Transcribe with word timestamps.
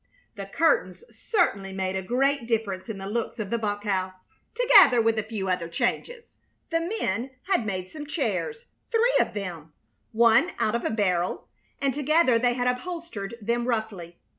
The 0.35 0.47
curtains 0.47 1.03
certainly 1.11 1.71
made 1.73 1.95
a 1.95 2.01
great 2.01 2.47
difference 2.47 2.89
in 2.89 2.97
the 2.97 3.05
looks 3.05 3.37
of 3.37 3.51
the 3.51 3.59
bunk 3.59 3.83
house, 3.83 4.15
together 4.55 4.99
with 4.99 5.19
a 5.19 5.23
few 5.23 5.47
other 5.47 5.67
changes. 5.67 6.37
The 6.71 6.81
men 6.81 7.29
had 7.43 7.67
made 7.67 7.87
some 7.87 8.07
chairs 8.07 8.65
three 8.89 9.13
of 9.19 9.35
them, 9.35 9.73
one 10.11 10.53
out 10.57 10.73
of 10.73 10.85
a 10.85 10.89
barrel; 10.89 11.49
and 11.79 11.93
together 11.93 12.39
they 12.39 12.53
had 12.55 12.65
upholstered 12.67 13.35
them 13.43 13.67
roughly. 13.67 14.17